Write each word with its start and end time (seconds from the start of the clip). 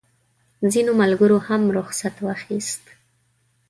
ځینو 0.71 0.91
ملګرو 1.01 1.37
هم 1.47 1.61
رخصت 1.77 2.15
واخیست. 2.21 2.83